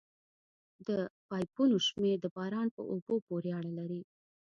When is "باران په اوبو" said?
2.35-3.15